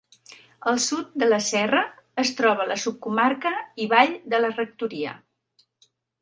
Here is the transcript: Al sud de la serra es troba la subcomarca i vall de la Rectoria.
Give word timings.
Al 0.69 0.77
sud 0.85 1.11
de 1.23 1.27
la 1.27 1.37
serra 1.47 1.83
es 2.23 2.31
troba 2.39 2.65
la 2.71 2.77
subcomarca 2.85 3.53
i 3.85 3.89
vall 3.93 4.17
de 4.35 4.41
la 4.43 4.51
Rectoria. 4.57 5.15